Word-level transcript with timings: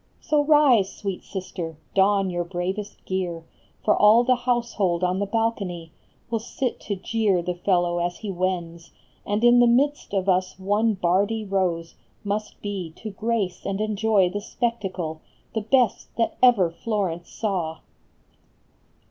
So 0.19 0.43
rise, 0.43 0.91
sweet 0.91 1.23
sister, 1.23 1.77
don 1.93 2.31
your 2.31 2.43
bravest 2.43 3.05
gear, 3.05 3.45
For 3.85 3.95
all 3.95 4.23
the 4.23 4.33
household 4.35 5.03
on 5.03 5.19
the 5.19 5.27
balcony 5.27 5.91
Will 6.31 6.39
sit 6.39 6.79
to 6.79 6.95
jeer 6.95 7.43
the 7.43 7.53
fellow 7.53 7.99
as 7.99 8.17
he 8.17 8.31
wends, 8.31 8.89
And 9.27 9.43
in 9.43 9.59
the 9.59 9.67
midst 9.67 10.15
of 10.15 10.27
us 10.27 10.57
one 10.57 10.95
Bardi 10.95 11.45
Rose 11.45 11.93
Must 12.23 12.59
be 12.63 12.91
to 12.95 13.11
grace 13.11 13.63
and 13.63 13.79
enjoy 13.79 14.27
the 14.31 14.41
spectacle, 14.41 15.21
The 15.53 15.61
best 15.61 16.07
that 16.17 16.35
ever 16.41 16.71
Florence 16.71 17.29
saw 17.29 17.81